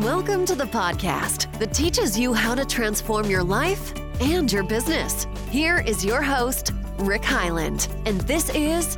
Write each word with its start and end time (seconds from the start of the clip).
Welcome 0.00 0.46
to 0.46 0.54
the 0.54 0.64
podcast 0.64 1.58
that 1.58 1.74
teaches 1.74 2.18
you 2.18 2.32
how 2.32 2.54
to 2.54 2.64
transform 2.64 3.28
your 3.28 3.42
life 3.42 3.92
and 4.18 4.50
your 4.50 4.62
business. 4.62 5.26
Here 5.50 5.80
is 5.80 6.02
your 6.02 6.22
host, 6.22 6.72
Rick 7.00 7.22
Highland, 7.22 7.86
and 8.06 8.18
this 8.22 8.48
is 8.54 8.96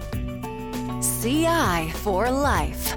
CI 1.21 1.91
for 1.91 2.31
Life. 2.31 2.97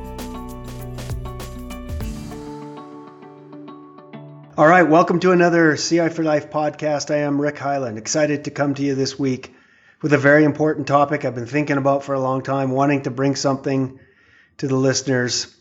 All 4.55 4.67
right, 4.67 4.87
welcome 4.87 5.19
to 5.21 5.31
another 5.31 5.75
CI 5.75 6.09
for 6.09 6.23
Life 6.23 6.51
podcast. 6.51 7.09
I 7.09 7.21
am 7.21 7.41
Rick 7.41 7.57
Highland, 7.57 7.97
excited 7.97 8.43
to 8.43 8.51
come 8.51 8.75
to 8.75 8.83
you 8.83 8.93
this 8.93 9.17
week 9.17 9.51
with 10.03 10.13
a 10.13 10.19
very 10.19 10.43
important 10.43 10.85
topic 10.85 11.25
I've 11.25 11.33
been 11.33 11.47
thinking 11.47 11.77
about 11.77 12.03
for 12.03 12.13
a 12.13 12.19
long 12.19 12.43
time, 12.43 12.69
wanting 12.69 13.01
to 13.01 13.09
bring 13.09 13.35
something 13.35 13.99
to 14.57 14.67
the 14.67 14.75
listeners 14.75 15.55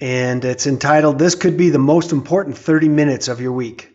and 0.00 0.44
it's 0.44 0.66
entitled 0.66 1.18
This 1.18 1.34
Could 1.34 1.56
Be 1.56 1.70
the 1.70 1.78
Most 1.78 2.12
Important 2.12 2.56
30 2.56 2.88
Minutes 2.88 3.28
of 3.28 3.40
Your 3.40 3.52
Week. 3.52 3.94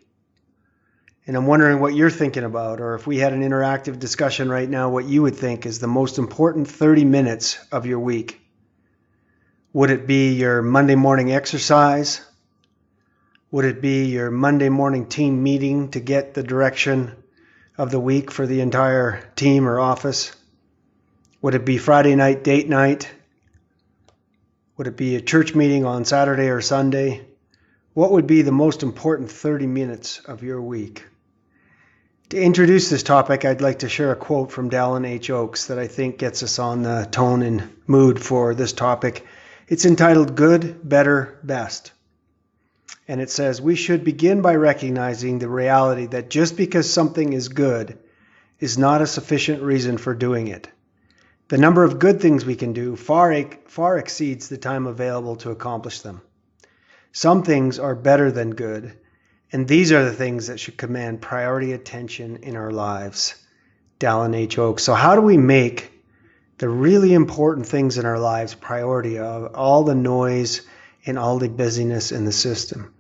And 1.26 1.38
I'm 1.38 1.48
wondering 1.48 1.80
what 1.80 1.96
you're 1.96 2.10
thinking 2.10 2.44
about, 2.44 2.82
or 2.82 2.96
if 2.96 3.08
we 3.08 3.18
had 3.18 3.32
an 3.32 3.42
interactive 3.42 4.00
discussion 4.00 4.50
right 4.50 4.70
now, 4.70 4.90
what 4.90 5.06
you 5.06 5.22
would 5.22 5.38
think 5.38 5.66
is 5.66 5.80
the 5.80 5.88
most 5.88 6.18
important 6.18 6.68
30 6.68 7.06
minutes 7.06 7.58
of 7.72 7.86
your 7.86 8.00
week. 8.00 8.42
Would 9.72 9.90
it 9.90 10.06
be 10.06 10.34
your 10.34 10.62
Monday 10.62 10.96
morning 10.96 11.32
exercise? 11.32 12.20
Would 13.52 13.64
it 13.64 13.82
be 13.82 14.06
your 14.06 14.30
Monday 14.30 14.68
morning 14.68 15.08
team 15.08 15.42
meeting 15.42 15.92
to 15.92 16.02
get 16.02 16.34
the 16.34 16.44
direction 16.44 17.16
of 17.78 17.92
the 17.92 18.00
week 18.00 18.30
for 18.30 18.46
the 18.46 18.60
entire 18.60 19.22
team 19.38 19.70
or 19.70 19.80
office? 19.80 20.36
Would 21.42 21.56
it 21.56 21.64
be 21.64 21.78
Friday 21.78 22.16
night 22.16 22.44
date 22.44 22.68
night 22.68 23.10
would 24.76 24.88
it 24.88 24.98
be 24.98 25.16
a 25.16 25.22
church 25.22 25.54
meeting 25.54 25.86
on 25.86 26.04
Saturday 26.04 26.50
or 26.50 26.62
Sunday? 26.62 27.26
What 27.94 28.12
would 28.12 28.26
be 28.26 28.42
the 28.42 28.52
most 28.52 28.82
important 28.82 29.32
30 29.32 29.68
minutes 29.68 30.20
of 30.22 30.42
your 30.42 30.62
week? 30.62 31.06
To 32.30 32.42
introduce 32.42 32.90
this 32.90 33.04
topic, 33.04 33.46
I'd 33.46 33.62
like 33.62 33.80
to 33.80 33.90
share 33.90 34.12
a 34.12 34.16
quote 34.16 34.52
from 34.52 34.72
Dallin 34.72 35.06
H. 35.06 35.30
Oaks 35.30 35.68
that 35.68 35.78
I 35.78 35.86
think 35.86 36.18
gets 36.18 36.42
us 36.42 36.58
on 36.58 36.82
the 36.82 37.08
tone 37.12 37.44
and 37.44 37.70
mood 37.86 38.20
for 38.20 38.56
this 38.56 38.74
topic. 38.74 39.28
It's 39.68 39.86
entitled 39.86 40.36
Good, 40.36 40.88
Better, 40.88 41.38
Best. 41.44 41.92
And 43.08 43.22
it 43.22 43.30
says, 43.30 43.62
We 43.62 43.76
should 43.76 44.04
begin 44.04 44.42
by 44.42 44.56
recognizing 44.56 45.38
the 45.38 45.50
reality 45.50 46.08
that 46.08 46.32
just 46.32 46.58
because 46.58 46.92
something 46.92 47.34
is 47.34 47.50
good 47.50 48.00
is 48.60 48.80
not 48.80 49.04
a 49.04 49.08
sufficient 49.08 49.62
reason 49.62 50.00
for 50.00 50.16
doing 50.16 50.48
it. 50.48 50.68
The 51.54 51.60
number 51.60 51.84
of 51.84 52.00
good 52.00 52.20
things 52.20 52.48
we 52.48 52.56
can 52.56 52.74
do 52.74 52.96
far, 52.96 53.32
far 53.68 54.00
exceeds 54.00 54.50
the 54.50 54.58
time 54.58 54.88
available 54.88 55.36
to 55.36 55.52
accomplish 55.52 56.00
them. 56.00 56.24
Some 57.12 57.44
things 57.44 57.78
are 57.78 57.94
better 57.94 58.32
than 58.32 58.56
good, 58.56 58.98
and 59.52 59.68
these 59.68 59.92
are 59.92 60.04
the 60.04 60.14
things 60.14 60.48
that 60.48 60.60
should 60.60 60.80
command 60.80 61.22
priority 61.22 61.72
attention 61.72 62.38
in 62.38 62.56
our 62.56 62.72
lives. 62.72 63.36
Dallin 64.00 64.36
H. 64.36 64.58
Oaks. 64.58 64.82
So, 64.82 64.96
how 64.96 65.14
do 65.14 65.22
we 65.22 65.38
make 65.38 65.92
the 66.58 66.68
really 66.68 67.14
important 67.14 67.68
things 67.68 68.00
in 68.00 68.08
our 68.08 68.18
lives 68.18 68.56
priority 68.56 69.20
of 69.20 69.54
all 69.54 69.84
the 69.84 69.94
noise 69.94 70.62
and 71.06 71.20
all 71.20 71.38
the 71.38 71.50
busyness 71.50 72.12
in 72.12 72.26
the 72.26 72.32
system? 72.32 72.96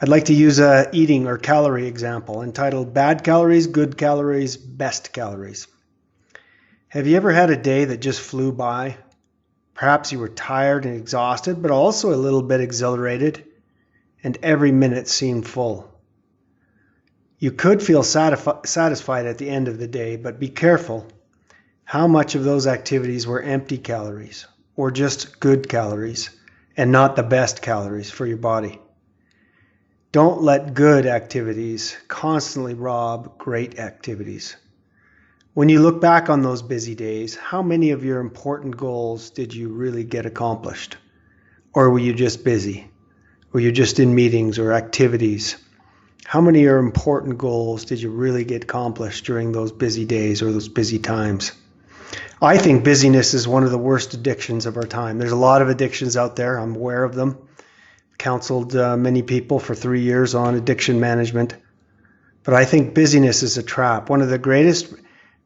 I'd 0.00 0.08
like 0.08 0.24
to 0.24 0.34
use 0.34 0.58
a 0.58 0.90
eating 0.92 1.28
or 1.28 1.38
calorie 1.38 1.86
example 1.86 2.42
entitled 2.42 2.94
Bad 2.94 3.22
Calories, 3.22 3.68
Good 3.68 3.96
Calories, 3.96 4.56
Best 4.56 5.12
Calories. 5.12 5.68
Have 6.92 7.06
you 7.06 7.16
ever 7.16 7.32
had 7.32 7.48
a 7.48 7.56
day 7.56 7.86
that 7.86 8.02
just 8.02 8.20
flew 8.20 8.52
by? 8.52 8.98
Perhaps 9.72 10.12
you 10.12 10.18
were 10.18 10.28
tired 10.28 10.84
and 10.84 10.94
exhausted, 10.94 11.62
but 11.62 11.70
also 11.70 12.12
a 12.12 12.20
little 12.20 12.42
bit 12.42 12.60
exhilarated, 12.60 13.46
and 14.22 14.36
every 14.42 14.72
minute 14.72 15.08
seemed 15.08 15.46
full. 15.46 15.90
You 17.38 17.50
could 17.50 17.82
feel 17.82 18.02
satisfied 18.02 19.24
at 19.24 19.38
the 19.38 19.48
end 19.48 19.68
of 19.68 19.78
the 19.78 19.86
day, 19.86 20.16
but 20.16 20.38
be 20.38 20.50
careful 20.50 21.06
how 21.82 22.08
much 22.08 22.34
of 22.34 22.44
those 22.44 22.66
activities 22.66 23.26
were 23.26 23.40
empty 23.40 23.78
calories 23.78 24.46
or 24.76 24.90
just 24.90 25.40
good 25.40 25.70
calories 25.70 26.28
and 26.76 26.92
not 26.92 27.16
the 27.16 27.22
best 27.22 27.62
calories 27.62 28.10
for 28.10 28.26
your 28.26 28.36
body. 28.36 28.78
Don't 30.12 30.42
let 30.42 30.74
good 30.74 31.06
activities 31.06 31.96
constantly 32.06 32.74
rob 32.74 33.38
great 33.38 33.78
activities. 33.78 34.56
When 35.54 35.68
you 35.68 35.80
look 35.80 36.00
back 36.00 36.30
on 36.30 36.40
those 36.40 36.62
busy 36.62 36.94
days, 36.94 37.36
how 37.36 37.62
many 37.62 37.90
of 37.90 38.06
your 38.06 38.20
important 38.20 38.78
goals 38.78 39.28
did 39.28 39.52
you 39.52 39.68
really 39.68 40.02
get 40.02 40.24
accomplished? 40.24 40.96
Or 41.74 41.90
were 41.90 41.98
you 41.98 42.14
just 42.14 42.42
busy? 42.42 42.90
Were 43.52 43.60
you 43.60 43.70
just 43.70 43.98
in 43.98 44.14
meetings 44.14 44.58
or 44.58 44.72
activities? 44.72 45.58
How 46.24 46.40
many 46.40 46.60
of 46.60 46.64
your 46.64 46.78
important 46.78 47.36
goals 47.36 47.84
did 47.84 48.00
you 48.00 48.08
really 48.08 48.44
get 48.44 48.64
accomplished 48.64 49.26
during 49.26 49.52
those 49.52 49.72
busy 49.72 50.06
days 50.06 50.40
or 50.40 50.50
those 50.50 50.68
busy 50.68 50.98
times? 50.98 51.52
I 52.40 52.56
think 52.56 52.82
busyness 52.82 53.34
is 53.34 53.46
one 53.46 53.64
of 53.64 53.70
the 53.70 53.76
worst 53.76 54.14
addictions 54.14 54.64
of 54.64 54.78
our 54.78 54.86
time. 54.86 55.18
There's 55.18 55.32
a 55.32 55.36
lot 55.36 55.60
of 55.60 55.68
addictions 55.68 56.16
out 56.16 56.34
there. 56.34 56.56
I'm 56.56 56.76
aware 56.76 57.04
of 57.04 57.14
them. 57.14 57.36
Counseled 58.16 58.74
uh, 58.74 58.96
many 58.96 59.20
people 59.20 59.58
for 59.58 59.74
three 59.74 60.00
years 60.00 60.34
on 60.34 60.54
addiction 60.54 60.98
management. 60.98 61.56
But 62.42 62.54
I 62.54 62.64
think 62.64 62.94
busyness 62.94 63.42
is 63.42 63.58
a 63.58 63.62
trap. 63.62 64.08
One 64.08 64.22
of 64.22 64.30
the 64.30 64.38
greatest 64.38 64.94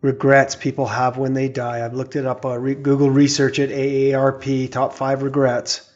regrets 0.01 0.55
people 0.55 0.87
have 0.87 1.17
when 1.17 1.35
they 1.35 1.49
die. 1.49 1.85
I've 1.85 1.95
looked 1.95 2.17
it 2.17 2.27
up, 2.27 2.45
uh, 2.45 2.59
re- 2.59 2.75
Google 2.75 3.11
research 3.11 3.59
it, 3.59 3.71
AARP, 3.71 4.71
top 4.71 4.95
five 4.95 5.23
regrets. 5.23 5.91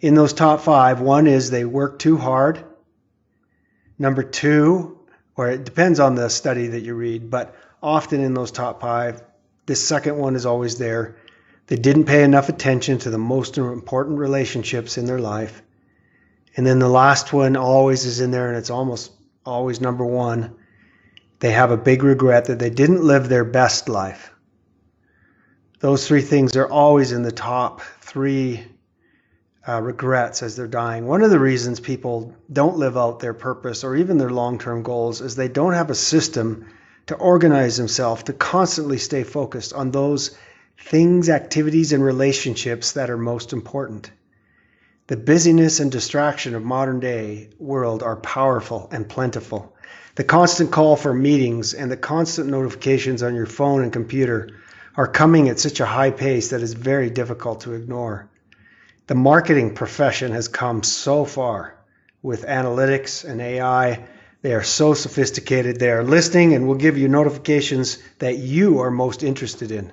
In 0.00 0.14
those 0.14 0.32
top 0.32 0.60
five, 0.60 1.00
one 1.00 1.26
is 1.26 1.50
they 1.50 1.64
work 1.64 1.98
too 1.98 2.16
hard. 2.16 2.64
Number 3.98 4.22
two, 4.22 4.98
or 5.36 5.48
it 5.48 5.64
depends 5.64 6.00
on 6.00 6.14
the 6.14 6.28
study 6.28 6.68
that 6.68 6.80
you 6.80 6.94
read, 6.94 7.30
but 7.30 7.54
often 7.82 8.20
in 8.20 8.34
those 8.34 8.50
top 8.50 8.80
five, 8.80 9.22
this 9.66 9.86
second 9.86 10.16
one 10.16 10.36
is 10.36 10.46
always 10.46 10.78
there. 10.78 11.16
They 11.66 11.76
didn't 11.76 12.04
pay 12.04 12.22
enough 12.22 12.48
attention 12.48 12.98
to 12.98 13.10
the 13.10 13.18
most 13.18 13.58
important 13.58 14.18
relationships 14.18 14.98
in 14.98 15.06
their 15.06 15.18
life. 15.18 15.62
And 16.56 16.66
then 16.66 16.78
the 16.78 16.88
last 16.88 17.32
one 17.32 17.56
always 17.56 18.04
is 18.04 18.20
in 18.20 18.30
there, 18.30 18.48
and 18.48 18.56
it's 18.56 18.70
almost 18.70 19.12
always 19.44 19.80
number 19.80 20.04
one 20.04 20.56
they 21.40 21.52
have 21.52 21.70
a 21.70 21.76
big 21.76 22.02
regret 22.02 22.46
that 22.46 22.58
they 22.58 22.70
didn't 22.70 23.02
live 23.02 23.28
their 23.28 23.44
best 23.44 23.88
life. 23.88 24.32
Those 25.80 26.06
three 26.06 26.22
things 26.22 26.56
are 26.56 26.68
always 26.68 27.12
in 27.12 27.22
the 27.22 27.32
top 27.32 27.82
three 28.00 28.64
uh, 29.68 29.82
regrets 29.82 30.42
as 30.42 30.56
they're 30.56 30.66
dying. 30.66 31.06
One 31.06 31.22
of 31.22 31.30
the 31.30 31.38
reasons 31.38 31.80
people 31.80 32.34
don't 32.50 32.78
live 32.78 32.96
out 32.96 33.20
their 33.20 33.34
purpose 33.34 33.84
or 33.84 33.96
even 33.96 34.16
their 34.16 34.30
long 34.30 34.58
term 34.58 34.82
goals 34.82 35.20
is 35.20 35.34
they 35.34 35.48
don't 35.48 35.74
have 35.74 35.90
a 35.90 35.94
system 35.94 36.66
to 37.06 37.14
organize 37.14 37.76
themselves 37.76 38.24
to 38.24 38.32
constantly 38.32 38.98
stay 38.98 39.22
focused 39.22 39.72
on 39.72 39.90
those 39.90 40.36
things, 40.78 41.28
activities, 41.28 41.92
and 41.92 42.02
relationships 42.02 42.92
that 42.92 43.10
are 43.10 43.18
most 43.18 43.52
important. 43.52 44.10
The 45.08 45.16
busyness 45.16 45.78
and 45.78 45.90
distraction 45.90 46.54
of 46.54 46.64
modern 46.64 47.00
day 47.00 47.50
world 47.58 48.02
are 48.02 48.16
powerful 48.16 48.88
and 48.90 49.08
plentiful. 49.08 49.75
The 50.16 50.24
constant 50.24 50.70
call 50.70 50.96
for 50.96 51.12
meetings 51.12 51.74
and 51.74 51.90
the 51.90 51.96
constant 51.98 52.48
notifications 52.48 53.22
on 53.22 53.34
your 53.34 53.44
phone 53.44 53.82
and 53.82 53.92
computer 53.92 54.48
are 54.96 55.06
coming 55.06 55.50
at 55.50 55.60
such 55.60 55.78
a 55.78 55.84
high 55.84 56.10
pace 56.10 56.48
that 56.48 56.62
it's 56.62 56.72
very 56.72 57.10
difficult 57.10 57.60
to 57.60 57.74
ignore. 57.74 58.30
The 59.08 59.14
marketing 59.14 59.74
profession 59.74 60.32
has 60.32 60.48
come 60.48 60.82
so 60.82 61.26
far 61.26 61.76
with 62.22 62.46
analytics 62.46 63.28
and 63.28 63.42
AI. 63.42 64.06
They 64.40 64.54
are 64.54 64.62
so 64.62 64.94
sophisticated. 64.94 65.78
They 65.78 65.90
are 65.90 66.02
listening 66.02 66.54
and 66.54 66.66
will 66.66 66.76
give 66.76 66.96
you 66.96 67.08
notifications 67.08 67.98
that 68.18 68.38
you 68.38 68.78
are 68.78 68.90
most 68.90 69.22
interested 69.22 69.70
in. 69.70 69.92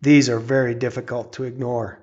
These 0.00 0.30
are 0.30 0.40
very 0.40 0.74
difficult 0.74 1.34
to 1.34 1.44
ignore. 1.44 1.98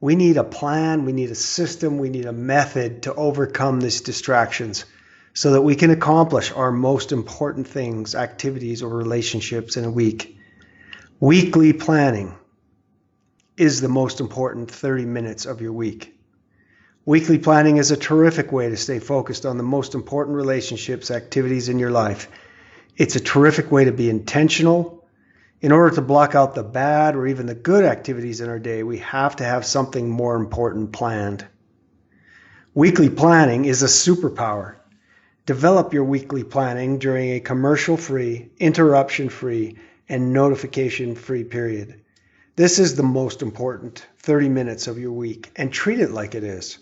We 0.00 0.16
need 0.16 0.36
a 0.36 0.42
plan, 0.42 1.04
we 1.04 1.12
need 1.12 1.30
a 1.30 1.36
system, 1.36 1.98
we 1.98 2.10
need 2.10 2.26
a 2.26 2.32
method 2.32 3.02
to 3.02 3.14
overcome 3.14 3.80
these 3.80 4.00
distractions 4.00 4.84
so 5.38 5.52
that 5.52 5.62
we 5.62 5.76
can 5.76 5.92
accomplish 5.92 6.50
our 6.50 6.72
most 6.72 7.12
important 7.12 7.68
things, 7.68 8.16
activities, 8.16 8.82
or 8.82 8.88
relationships 8.88 9.76
in 9.76 9.84
a 9.84 9.90
week. 9.90 10.36
Weekly 11.20 11.72
planning 11.72 12.34
is 13.56 13.80
the 13.80 13.88
most 13.88 14.18
important 14.18 14.68
30 14.68 15.04
minutes 15.04 15.46
of 15.46 15.60
your 15.60 15.72
week. 15.72 16.18
Weekly 17.04 17.38
planning 17.38 17.76
is 17.76 17.92
a 17.92 17.96
terrific 17.96 18.50
way 18.50 18.68
to 18.68 18.76
stay 18.76 18.98
focused 18.98 19.46
on 19.46 19.58
the 19.58 19.62
most 19.62 19.94
important 19.94 20.36
relationships, 20.36 21.08
activities 21.08 21.68
in 21.68 21.78
your 21.78 21.92
life. 21.92 22.28
It's 22.96 23.14
a 23.14 23.20
terrific 23.20 23.70
way 23.70 23.84
to 23.84 23.92
be 23.92 24.10
intentional. 24.10 25.06
In 25.60 25.70
order 25.70 25.94
to 25.94 26.02
block 26.02 26.34
out 26.34 26.56
the 26.56 26.64
bad 26.64 27.14
or 27.14 27.28
even 27.28 27.46
the 27.46 27.54
good 27.54 27.84
activities 27.84 28.40
in 28.40 28.48
our 28.48 28.58
day, 28.58 28.82
we 28.82 28.98
have 28.98 29.36
to 29.36 29.44
have 29.44 29.64
something 29.64 30.10
more 30.10 30.34
important 30.34 30.90
planned. 30.90 31.46
Weekly 32.74 33.08
planning 33.08 33.66
is 33.66 33.84
a 33.84 33.86
superpower. 33.86 34.77
Develop 35.48 35.94
your 35.94 36.04
weekly 36.04 36.44
planning 36.44 36.98
during 36.98 37.30
a 37.30 37.40
commercial 37.40 37.96
free, 37.96 38.50
interruption 38.60 39.30
free, 39.30 39.78
and 40.06 40.34
notification 40.34 41.14
free 41.14 41.42
period. 41.42 42.02
This 42.56 42.78
is 42.78 42.96
the 42.96 43.02
most 43.02 43.40
important 43.40 44.04
30 44.18 44.50
minutes 44.50 44.88
of 44.88 44.98
your 44.98 45.12
week 45.12 45.50
and 45.56 45.72
treat 45.72 46.00
it 46.00 46.10
like 46.10 46.34
it 46.34 46.44
is. 46.44 46.76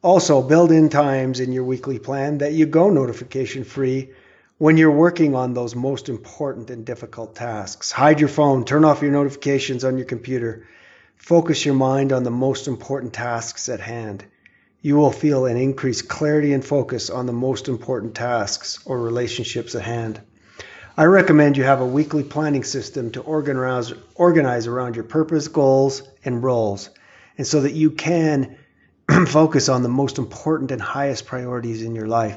Also, 0.00 0.40
build 0.40 0.72
in 0.72 0.88
times 0.88 1.40
in 1.40 1.52
your 1.52 1.64
weekly 1.64 1.98
plan 1.98 2.38
that 2.38 2.54
you 2.54 2.64
go 2.64 2.88
notification 2.88 3.64
free 3.64 4.12
when 4.56 4.78
you're 4.78 4.90
working 4.90 5.34
on 5.34 5.52
those 5.52 5.74
most 5.74 6.08
important 6.08 6.70
and 6.70 6.86
difficult 6.86 7.34
tasks. 7.34 7.92
Hide 7.92 8.18
your 8.18 8.30
phone, 8.30 8.64
turn 8.64 8.86
off 8.86 9.02
your 9.02 9.12
notifications 9.12 9.84
on 9.84 9.98
your 9.98 10.06
computer. 10.06 10.66
Focus 11.16 11.66
your 11.66 11.74
mind 11.74 12.14
on 12.14 12.24
the 12.24 12.30
most 12.30 12.66
important 12.66 13.12
tasks 13.12 13.68
at 13.68 13.80
hand. 13.80 14.24
You 14.84 14.96
will 14.96 15.12
feel 15.12 15.46
an 15.46 15.56
increased 15.56 16.08
clarity 16.08 16.52
and 16.52 16.62
focus 16.62 17.08
on 17.08 17.24
the 17.24 17.32
most 17.32 17.68
important 17.68 18.14
tasks 18.14 18.80
or 18.84 19.00
relationships 19.00 19.74
at 19.74 19.80
hand. 19.80 20.20
I 20.94 21.04
recommend 21.04 21.56
you 21.56 21.64
have 21.64 21.80
a 21.80 21.86
weekly 21.86 22.22
planning 22.22 22.64
system 22.64 23.10
to 23.12 23.22
organize, 23.22 23.94
organize 24.14 24.66
around 24.66 24.94
your 24.94 25.06
purpose, 25.06 25.48
goals, 25.48 26.02
and 26.22 26.42
roles, 26.42 26.90
and 27.38 27.46
so 27.46 27.62
that 27.62 27.72
you 27.72 27.92
can 27.92 28.58
focus 29.26 29.70
on 29.70 29.82
the 29.82 29.88
most 29.88 30.18
important 30.18 30.70
and 30.70 30.82
highest 30.82 31.24
priorities 31.24 31.80
in 31.80 31.94
your 31.94 32.06
life. 32.06 32.36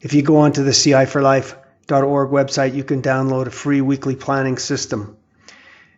If 0.00 0.14
you 0.14 0.22
go 0.22 0.36
onto 0.36 0.62
the 0.62 0.70
ciforlife.org 0.70 2.30
website, 2.30 2.76
you 2.76 2.84
can 2.84 3.02
download 3.02 3.46
a 3.46 3.50
free 3.50 3.80
weekly 3.80 4.14
planning 4.14 4.56
system. 4.56 5.16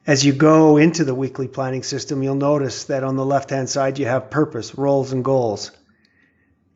As 0.06 0.22
you 0.22 0.34
go 0.34 0.76
into 0.76 1.02
the 1.02 1.14
weekly 1.14 1.48
planning 1.48 1.82
system, 1.82 2.22
you'll 2.22 2.34
notice 2.34 2.84
that 2.84 3.04
on 3.04 3.16
the 3.16 3.24
left 3.24 3.48
hand 3.48 3.70
side 3.70 3.98
you 3.98 4.04
have 4.04 4.28
purpose, 4.28 4.76
roles, 4.76 5.12
and 5.12 5.24
goals. 5.24 5.70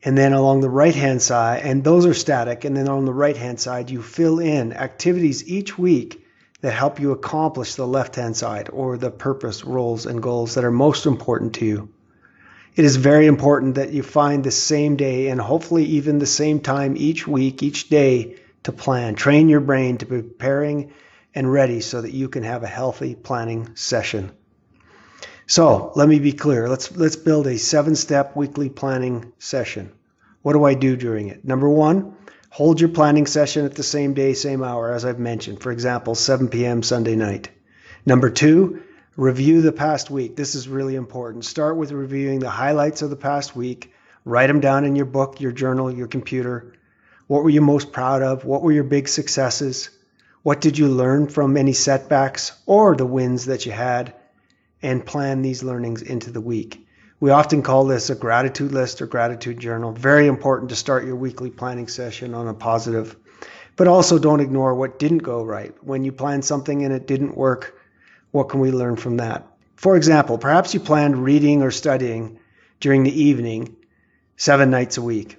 And 0.03 0.17
then 0.17 0.33
along 0.33 0.61
the 0.61 0.69
right 0.69 0.95
hand 0.95 1.21
side, 1.21 1.61
and 1.63 1.83
those 1.83 2.07
are 2.07 2.15
static, 2.15 2.65
and 2.65 2.75
then 2.75 2.87
on 2.87 3.05
the 3.05 3.13
right 3.13 3.37
hand 3.37 3.59
side, 3.59 3.91
you 3.91 4.01
fill 4.01 4.39
in 4.39 4.73
activities 4.73 5.47
each 5.47 5.77
week 5.77 6.25
that 6.61 6.71
help 6.71 6.99
you 6.99 7.11
accomplish 7.11 7.75
the 7.75 7.85
left 7.85 8.15
hand 8.15 8.35
side 8.35 8.69
or 8.73 8.97
the 8.97 9.11
purpose, 9.11 9.63
roles, 9.63 10.07
and 10.07 10.23
goals 10.23 10.55
that 10.55 10.63
are 10.63 10.71
most 10.71 11.05
important 11.05 11.53
to 11.55 11.65
you. 11.65 11.89
It 12.75 12.83
is 12.83 12.95
very 12.95 13.27
important 13.27 13.75
that 13.75 13.91
you 13.91 14.01
find 14.01 14.43
the 14.43 14.51
same 14.51 14.95
day 14.95 15.27
and 15.27 15.39
hopefully 15.39 15.85
even 15.85 16.17
the 16.17 16.25
same 16.25 16.61
time 16.61 16.95
each 16.97 17.27
week, 17.27 17.61
each 17.61 17.89
day 17.89 18.37
to 18.63 18.71
plan. 18.71 19.13
Train 19.13 19.49
your 19.49 19.59
brain 19.59 19.99
to 19.99 20.07
preparing 20.07 20.93
and 21.33 21.51
ready 21.51 21.81
so 21.81 22.01
that 22.01 22.13
you 22.13 22.29
can 22.29 22.43
have 22.43 22.63
a 22.63 22.67
healthy 22.67 23.15
planning 23.15 23.75
session. 23.75 24.31
So 25.47 25.91
let 25.95 26.07
me 26.07 26.19
be 26.19 26.33
clear. 26.33 26.69
Let's 26.69 26.95
let's 26.95 27.15
build 27.15 27.47
a 27.47 27.57
seven-step 27.57 28.35
weekly 28.35 28.69
planning 28.69 29.33
session. 29.39 29.91
What 30.41 30.53
do 30.53 30.63
I 30.63 30.73
do 30.73 30.95
during 30.95 31.27
it? 31.27 31.43
Number 31.43 31.67
one, 31.67 32.15
hold 32.49 32.79
your 32.79 32.89
planning 32.89 33.25
session 33.25 33.65
at 33.65 33.75
the 33.75 33.83
same 33.83 34.13
day, 34.13 34.33
same 34.33 34.63
hour, 34.63 34.93
as 34.93 35.05
I've 35.05 35.19
mentioned. 35.19 35.61
For 35.61 35.71
example, 35.71 36.15
7 36.15 36.49
p.m. 36.49 36.83
Sunday 36.83 37.15
night. 37.15 37.49
Number 38.05 38.29
two, 38.29 38.83
review 39.17 39.61
the 39.61 39.71
past 39.71 40.09
week. 40.09 40.35
This 40.35 40.55
is 40.55 40.67
really 40.67 40.95
important. 40.95 41.45
Start 41.45 41.77
with 41.77 41.91
reviewing 41.91 42.39
the 42.39 42.49
highlights 42.49 43.01
of 43.01 43.09
the 43.09 43.15
past 43.15 43.55
week. 43.55 43.91
Write 44.25 44.47
them 44.47 44.59
down 44.59 44.85
in 44.85 44.95
your 44.95 45.05
book, 45.05 45.41
your 45.41 45.51
journal, 45.51 45.91
your 45.91 46.07
computer. 46.07 46.73
What 47.27 47.43
were 47.43 47.49
you 47.49 47.61
most 47.61 47.91
proud 47.91 48.21
of? 48.21 48.45
What 48.45 48.61
were 48.61 48.71
your 48.71 48.83
big 48.83 49.07
successes? 49.07 49.89
What 50.43 50.61
did 50.61 50.77
you 50.77 50.87
learn 50.87 51.27
from 51.27 51.57
any 51.57 51.73
setbacks 51.73 52.53
or 52.65 52.95
the 52.95 53.05
wins 53.05 53.45
that 53.45 53.65
you 53.65 53.71
had? 53.71 54.13
and 54.81 55.05
plan 55.05 55.41
these 55.41 55.63
learnings 55.63 56.01
into 56.01 56.31
the 56.31 56.41
week. 56.41 56.85
We 57.19 57.31
often 57.31 57.61
call 57.61 57.85
this 57.85 58.09
a 58.09 58.15
gratitude 58.15 58.71
list 58.71 59.01
or 59.01 59.07
gratitude 59.07 59.59
journal. 59.59 59.91
Very 59.91 60.27
important 60.27 60.69
to 60.69 60.75
start 60.75 61.05
your 61.05 61.17
weekly 61.17 61.49
planning 61.49 61.87
session 61.87 62.33
on 62.33 62.47
a 62.47 62.53
positive. 62.53 63.15
But 63.75 63.87
also 63.87 64.19
don't 64.19 64.39
ignore 64.39 64.73
what 64.75 64.99
didn't 64.99 65.19
go 65.19 65.43
right. 65.43 65.73
When 65.81 66.03
you 66.03 66.11
plan 66.11 66.41
something 66.41 66.83
and 66.83 66.93
it 66.93 67.07
didn't 67.07 67.35
work, 67.35 67.77
what 68.31 68.49
can 68.49 68.59
we 68.59 68.71
learn 68.71 68.95
from 68.95 69.17
that? 69.17 69.47
For 69.75 69.95
example, 69.95 70.37
perhaps 70.37 70.73
you 70.73 70.79
planned 70.79 71.23
reading 71.23 71.61
or 71.61 71.71
studying 71.71 72.39
during 72.79 73.03
the 73.03 73.23
evening 73.23 73.75
seven 74.37 74.69
nights 74.69 74.97
a 74.97 75.01
week, 75.01 75.37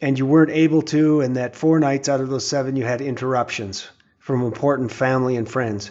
and 0.00 0.18
you 0.18 0.26
weren't 0.26 0.50
able 0.50 0.82
to, 0.82 1.20
and 1.20 1.36
that 1.36 1.56
four 1.56 1.78
nights 1.78 2.08
out 2.08 2.20
of 2.20 2.28
those 2.28 2.46
seven 2.46 2.76
you 2.76 2.84
had 2.84 3.00
interruptions 3.00 3.88
from 4.22 4.44
important 4.44 4.92
family 4.92 5.36
and 5.36 5.48
friends. 5.48 5.90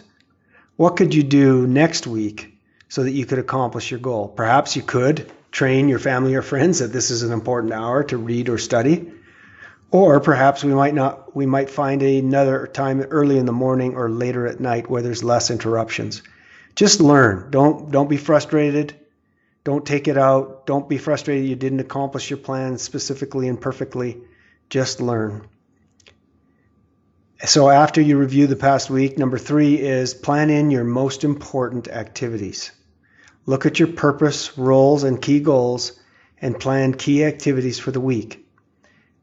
What 0.76 0.96
could 0.96 1.14
you 1.14 1.22
do 1.22 1.66
next 1.66 2.06
week 2.06 2.52
so 2.92 3.04
that 3.04 3.12
you 3.12 3.24
could 3.24 3.38
accomplish 3.38 3.90
your 3.90 4.00
goal. 4.00 4.28
Perhaps 4.28 4.76
you 4.76 4.82
could 4.82 5.32
train 5.50 5.88
your 5.88 5.98
family 5.98 6.34
or 6.34 6.42
friends 6.42 6.80
that 6.80 6.92
this 6.92 7.10
is 7.10 7.22
an 7.22 7.32
important 7.32 7.72
hour 7.72 8.04
to 8.04 8.18
read 8.18 8.50
or 8.50 8.58
study. 8.58 9.10
Or 9.90 10.20
perhaps 10.20 10.62
we 10.62 10.74
might 10.74 10.94
not 10.94 11.34
we 11.34 11.46
might 11.46 11.70
find 11.70 12.02
another 12.02 12.66
time 12.66 13.00
early 13.00 13.38
in 13.38 13.46
the 13.46 13.52
morning 13.52 13.94
or 13.94 14.10
later 14.10 14.46
at 14.46 14.60
night 14.60 14.90
where 14.90 15.00
there's 15.00 15.24
less 15.24 15.50
interruptions. 15.50 16.22
Just 16.74 17.00
learn. 17.00 17.50
Don't 17.50 17.90
don't 17.90 18.10
be 18.10 18.18
frustrated. 18.18 18.94
Don't 19.64 19.86
take 19.86 20.06
it 20.06 20.18
out. 20.18 20.66
Don't 20.66 20.86
be 20.86 20.98
frustrated 20.98 21.48
you 21.48 21.56
didn't 21.56 21.80
accomplish 21.80 22.28
your 22.28 22.38
plan 22.38 22.76
specifically 22.76 23.48
and 23.48 23.58
perfectly. 23.58 24.18
Just 24.68 25.00
learn. 25.00 25.48
So 27.44 27.68
after 27.68 28.00
you 28.00 28.18
review 28.18 28.46
the 28.46 28.54
past 28.54 28.88
week, 28.88 29.18
number 29.18 29.36
3 29.36 29.74
is 29.74 30.14
plan 30.14 30.48
in 30.48 30.70
your 30.70 30.84
most 30.84 31.24
important 31.24 31.88
activities. 31.88 32.70
Look 33.46 33.66
at 33.66 33.80
your 33.80 33.88
purpose, 33.88 34.56
roles, 34.56 35.02
and 35.02 35.20
key 35.20 35.40
goals 35.40 35.92
and 36.40 36.58
plan 36.58 36.94
key 36.94 37.24
activities 37.24 37.80
for 37.80 37.90
the 37.90 38.00
week. 38.00 38.46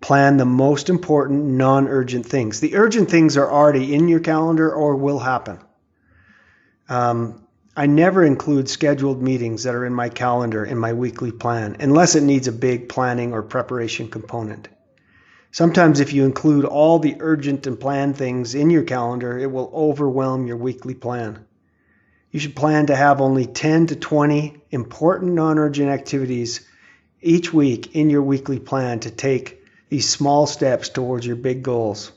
Plan 0.01 0.35
the 0.35 0.43
most 0.43 0.89
important 0.89 1.45
non 1.45 1.87
urgent 1.87 2.25
things. 2.25 2.59
The 2.59 2.75
urgent 2.75 3.09
things 3.09 3.37
are 3.37 3.49
already 3.49 3.93
in 3.93 4.09
your 4.09 4.19
calendar 4.19 4.69
or 4.69 4.97
will 4.97 5.19
happen. 5.19 5.59
Um, 6.89 7.47
I 7.77 7.85
never 7.85 8.25
include 8.25 8.67
scheduled 8.67 9.21
meetings 9.21 9.63
that 9.63 9.75
are 9.75 9.85
in 9.85 9.93
my 9.93 10.09
calendar 10.09 10.65
in 10.65 10.77
my 10.77 10.91
weekly 10.91 11.31
plan 11.31 11.77
unless 11.79 12.15
it 12.15 12.23
needs 12.23 12.49
a 12.49 12.51
big 12.51 12.89
planning 12.89 13.31
or 13.31 13.43
preparation 13.43 14.09
component. 14.09 14.67
Sometimes, 15.51 15.99
if 15.99 16.13
you 16.13 16.25
include 16.25 16.65
all 16.65 16.99
the 16.99 17.17
urgent 17.19 17.65
and 17.65 17.79
planned 17.79 18.17
things 18.17 18.53
in 18.53 18.69
your 18.69 18.83
calendar, 18.83 19.37
it 19.37 19.51
will 19.51 19.71
overwhelm 19.73 20.45
your 20.45 20.57
weekly 20.57 20.93
plan. 20.93 21.45
You 22.31 22.39
should 22.39 22.55
plan 22.55 22.85
to 22.87 22.95
have 22.95 23.19
only 23.19 23.47
10 23.47 23.87
to 23.87 23.95
20 23.95 24.61
important 24.69 25.33
non 25.33 25.57
urgent 25.57 25.89
activities 25.89 26.61
each 27.21 27.51
week 27.51 27.95
in 27.95 28.11
your 28.11 28.21
weekly 28.21 28.59
plan 28.59 28.99
to 28.99 29.09
take 29.09 29.63
these 29.89 30.07
small 30.07 30.45
steps 30.45 30.89
towards 30.89 31.25
your 31.25 31.35
big 31.35 31.63
goals. 31.63 32.11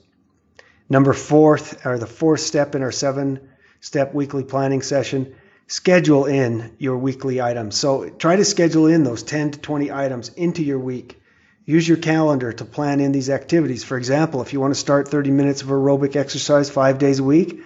Number 0.91 1.15
fourth, 1.15 1.87
or 1.87 1.97
the 1.97 2.07
fourth 2.07 2.41
step 2.41 2.75
in 2.75 2.83
our 2.83 2.93
seven 2.93 3.41
step 3.81 4.13
weekly 4.13 4.45
planning 4.45 4.83
session, 4.83 5.35
schedule 5.67 6.27
in 6.27 6.77
your 6.79 6.99
weekly 6.99 7.41
items. 7.41 7.77
So 7.77 8.11
try 8.11 8.37
to 8.37 8.45
schedule 8.45 8.87
in 8.89 9.05
those 9.05 9.23
10 9.23 9.53
to 9.53 9.59
20 9.59 9.91
items 9.91 10.29
into 10.29 10.63
your 10.63 10.79
week. 10.79 11.22
Use 11.65 11.87
your 11.87 11.99
calendar 11.99 12.53
to 12.53 12.65
plan 12.65 12.99
in 12.99 13.13
these 13.13 13.31
activities. 13.31 13.85
For 13.85 13.97
example, 13.97 14.43
if 14.43 14.53
you 14.53 14.61
want 14.61 14.75
to 14.75 14.81
start 14.81 15.09
30 15.09 15.31
minutes 15.31 15.63
of 15.63 15.69
aerobic 15.69 16.17
exercise 16.17 16.69
five 16.69 16.99
days 16.99 17.21
a 17.21 17.25
week, 17.25 17.63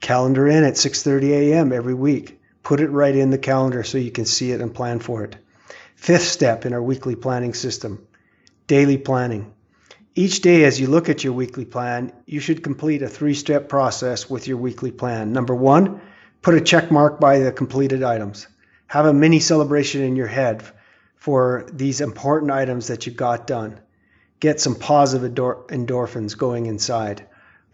calendar 0.00 0.46
in 0.46 0.62
at 0.62 0.74
6:30 0.74 1.30
a.m. 1.30 1.72
every 1.72 1.94
week. 1.94 2.38
Put 2.62 2.80
it 2.80 2.90
right 2.90 3.16
in 3.16 3.30
the 3.30 3.38
calendar 3.38 3.82
so 3.82 3.96
you 3.96 4.10
can 4.10 4.26
see 4.26 4.52
it 4.52 4.60
and 4.60 4.74
plan 4.74 4.98
for 4.98 5.24
it. 5.24 5.36
Fifth 5.96 6.28
step 6.28 6.66
in 6.66 6.74
our 6.74 6.82
weekly 6.82 7.14
planning 7.14 7.54
system, 7.54 8.06
daily 8.66 8.98
planning. 8.98 9.54
Each 10.14 10.42
day 10.42 10.64
as 10.64 10.78
you 10.78 10.88
look 10.88 11.08
at 11.08 11.24
your 11.24 11.32
weekly 11.32 11.64
plan, 11.64 12.12
you 12.26 12.40
should 12.40 12.62
complete 12.62 13.00
a 13.00 13.08
three-step 13.08 13.70
process 13.70 14.28
with 14.28 14.48
your 14.48 14.58
weekly 14.58 14.90
plan. 14.90 15.32
Number 15.32 15.54
1, 15.54 16.00
put 16.42 16.54
a 16.54 16.60
check 16.60 16.90
mark 16.90 17.20
by 17.20 17.38
the 17.38 17.52
completed 17.52 18.02
items. 18.02 18.46
Have 18.88 19.06
a 19.06 19.14
mini 19.14 19.40
celebration 19.40 20.02
in 20.02 20.16
your 20.16 20.26
head 20.26 20.62
for 21.20 21.64
these 21.72 22.00
important 22.00 22.50
items 22.50 22.88
that 22.88 23.06
you 23.06 23.12
got 23.12 23.46
done. 23.46 23.78
Get 24.40 24.60
some 24.60 24.74
positive 24.74 25.32
endorphins 25.32 26.36
going 26.36 26.66
inside 26.66 27.24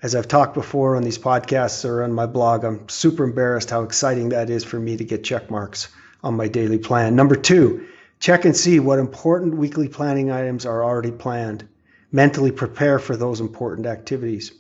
as 0.03 0.15
I've 0.15 0.29
talked 0.29 0.55
before 0.55 0.97
on 0.97 1.03
these 1.03 1.19
podcasts 1.19 1.85
or 1.85 2.05
on 2.05 2.13
my 2.13 2.27
blog, 2.27 2.65
I'm 2.65 2.89
super 2.89 3.25
embarrassed 3.25 3.71
how 3.71 3.83
exciting 3.83 4.29
that 4.29 4.51
is 4.51 4.63
for 4.63 4.79
me 4.79 4.97
to 4.97 5.05
get 5.05 5.25
check 5.25 5.51
marks 5.51 5.89
on 6.23 6.37
my 6.37 6.49
daily 6.49 6.79
plan. 6.79 7.17
Number 7.17 7.35
two, 7.35 7.87
check 8.21 8.45
and 8.45 8.57
see 8.57 8.79
what 8.79 8.99
important 8.99 9.57
weekly 9.57 9.89
planning 9.89 10.31
items 10.31 10.67
are 10.67 10.85
already 10.85 11.13
planned. 11.13 11.67
Mentally 12.13 12.53
prepare 12.53 12.99
for 12.99 13.17
those 13.17 13.41
important 13.41 13.87
activities. 13.87 14.53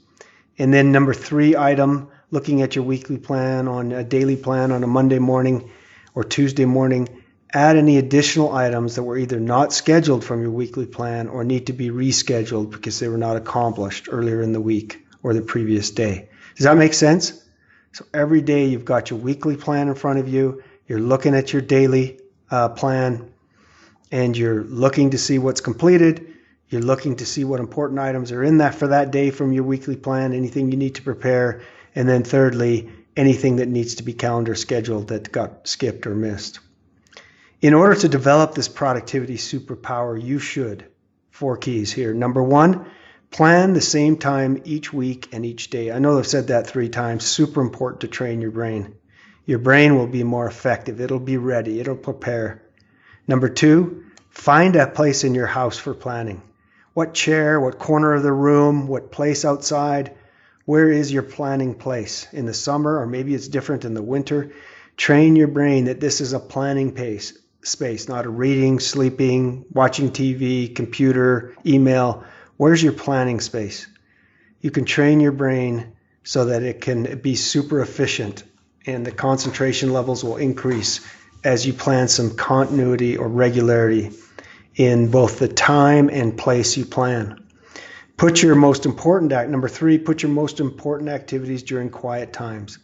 And 0.58 0.72
then 0.72 0.90
number 0.90 1.12
three 1.12 1.54
item, 1.54 2.08
looking 2.30 2.62
at 2.62 2.74
your 2.74 2.84
weekly 2.84 3.18
plan 3.18 3.68
on 3.68 3.92
a 3.92 4.02
daily 4.02 4.36
plan 4.36 4.72
on 4.72 4.82
a 4.82 4.88
Monday 4.88 5.18
morning 5.18 5.70
or 6.14 6.24
Tuesday 6.24 6.64
morning, 6.64 7.08
add 7.56 7.76
any 7.76 7.96
additional 7.96 8.52
items 8.52 8.96
that 8.96 9.02
were 9.02 9.16
either 9.16 9.40
not 9.40 9.72
scheduled 9.72 10.22
from 10.22 10.42
your 10.42 10.50
weekly 10.50 10.84
plan 10.84 11.26
or 11.26 11.42
need 11.42 11.66
to 11.68 11.72
be 11.72 11.88
rescheduled 11.88 12.70
because 12.70 13.00
they 13.00 13.08
were 13.08 13.16
not 13.16 13.36
accomplished 13.36 14.08
earlier 14.10 14.42
in 14.42 14.52
the 14.52 14.60
week 14.60 15.02
or 15.22 15.32
the 15.32 15.40
previous 15.40 15.90
day. 15.90 16.28
Does 16.56 16.64
that 16.64 16.76
make 16.76 16.92
sense? 16.92 17.42
So 17.92 18.04
every 18.12 18.42
day 18.42 18.66
you've 18.66 18.84
got 18.84 19.08
your 19.08 19.18
weekly 19.18 19.56
plan 19.56 19.88
in 19.88 19.94
front 19.94 20.18
of 20.18 20.28
you, 20.28 20.62
you're 20.86 21.00
looking 21.00 21.34
at 21.34 21.50
your 21.54 21.62
daily 21.62 22.20
uh, 22.50 22.68
plan, 22.68 23.32
and 24.12 24.36
you're 24.36 24.62
looking 24.62 25.10
to 25.10 25.18
see 25.18 25.38
what's 25.38 25.62
completed. 25.62 26.34
You're 26.68 26.82
looking 26.82 27.16
to 27.16 27.26
see 27.26 27.44
what 27.44 27.58
important 27.58 28.00
items 28.00 28.32
are 28.32 28.44
in 28.44 28.58
that 28.58 28.74
for 28.74 28.88
that 28.88 29.10
day 29.10 29.30
from 29.30 29.52
your 29.52 29.64
weekly 29.64 29.96
plan, 29.96 30.34
anything 30.34 30.70
you 30.70 30.76
need 30.76 30.96
to 30.96 31.02
prepare. 31.02 31.62
And 31.94 32.06
then, 32.06 32.22
thirdly, 32.22 32.90
anything 33.16 33.56
that 33.56 33.68
needs 33.68 33.96
to 33.96 34.02
be 34.02 34.12
calendar 34.12 34.54
scheduled 34.54 35.08
that 35.08 35.32
got 35.32 35.66
skipped 35.66 36.06
or 36.06 36.14
missed. 36.14 36.60
In 37.62 37.72
order 37.72 37.94
to 37.94 38.08
develop 38.08 38.54
this 38.54 38.68
productivity 38.68 39.38
superpower, 39.38 40.22
you 40.22 40.38
should. 40.38 40.84
Four 41.30 41.56
keys 41.56 41.90
here. 41.90 42.12
Number 42.12 42.42
one, 42.42 42.84
plan 43.30 43.72
the 43.72 43.80
same 43.80 44.18
time 44.18 44.60
each 44.64 44.92
week 44.92 45.30
and 45.32 45.44
each 45.46 45.70
day. 45.70 45.90
I 45.90 45.98
know 45.98 46.18
I've 46.18 46.26
said 46.26 46.48
that 46.48 46.66
three 46.66 46.90
times. 46.90 47.24
Super 47.24 47.62
important 47.62 48.02
to 48.02 48.08
train 48.08 48.42
your 48.42 48.50
brain. 48.50 48.96
Your 49.46 49.58
brain 49.58 49.96
will 49.96 50.06
be 50.06 50.22
more 50.22 50.46
effective. 50.46 51.00
It'll 51.00 51.18
be 51.18 51.38
ready. 51.38 51.80
It'll 51.80 51.96
prepare. 51.96 52.62
Number 53.26 53.48
two, 53.48 54.04
find 54.28 54.76
a 54.76 54.86
place 54.86 55.24
in 55.24 55.34
your 55.34 55.46
house 55.46 55.78
for 55.78 55.94
planning. 55.94 56.42
What 56.92 57.14
chair, 57.14 57.58
what 57.58 57.78
corner 57.78 58.12
of 58.12 58.22
the 58.22 58.32
room, 58.32 58.86
what 58.86 59.10
place 59.10 59.46
outside, 59.46 60.14
where 60.66 60.90
is 60.90 61.10
your 61.12 61.22
planning 61.22 61.74
place 61.74 62.26
in 62.32 62.44
the 62.44 62.54
summer, 62.54 62.98
or 62.98 63.06
maybe 63.06 63.34
it's 63.34 63.48
different 63.48 63.86
in 63.86 63.94
the 63.94 64.02
winter. 64.02 64.52
Train 64.96 65.36
your 65.36 65.48
brain 65.48 65.86
that 65.86 66.00
this 66.00 66.20
is 66.20 66.32
a 66.32 66.40
planning 66.40 66.92
pace, 66.92 67.38
space, 67.66 68.08
not 68.08 68.26
a 68.26 68.30
reading, 68.30 68.78
sleeping, 68.80 69.64
watching 69.72 70.10
TV, 70.10 70.74
computer, 70.74 71.54
email. 71.66 72.24
Where's 72.56 72.82
your 72.82 72.92
planning 72.92 73.40
space? 73.40 73.86
You 74.60 74.70
can 74.70 74.84
train 74.84 75.20
your 75.20 75.32
brain 75.32 75.92
so 76.22 76.46
that 76.46 76.62
it 76.62 76.80
can 76.80 77.18
be 77.18 77.34
super 77.34 77.80
efficient 77.80 78.44
and 78.86 79.04
the 79.04 79.10
concentration 79.10 79.92
levels 79.92 80.22
will 80.22 80.36
increase 80.36 81.00
as 81.44 81.66
you 81.66 81.72
plan 81.72 82.08
some 82.08 82.36
continuity 82.36 83.16
or 83.16 83.28
regularity 83.28 84.12
in 84.76 85.10
both 85.10 85.38
the 85.38 85.48
time 85.48 86.08
and 86.08 86.38
place 86.38 86.76
you 86.76 86.84
plan. 86.84 87.42
Put 88.16 88.42
your 88.42 88.54
most 88.54 88.86
important 88.86 89.32
act, 89.32 89.50
number 89.50 89.68
three, 89.68 89.98
put 89.98 90.22
your 90.22 90.32
most 90.32 90.60
important 90.60 91.10
activities 91.10 91.62
during 91.62 91.90
quiet 91.90 92.32
times, 92.32 92.78